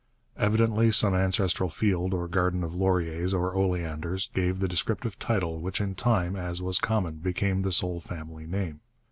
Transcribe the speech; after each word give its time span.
Evidently 0.35 0.89
some 0.89 1.13
ancestral 1.13 1.69
field 1.69 2.11
or 2.11 2.27
garden 2.27 2.63
of 2.63 2.73
lauriers 2.73 3.35
or 3.35 3.53
oleanders 3.53 4.31
gave 4.33 4.57
the 4.57 4.67
descriptive 4.67 5.19
title 5.19 5.59
which 5.59 5.79
in 5.79 5.93
time, 5.93 6.35
as 6.35 6.59
was 6.59 6.79
common, 6.79 7.17
became 7.17 7.61
the 7.61 7.71
sole 7.71 7.99
family 7.99 8.47
name. 8.47 8.79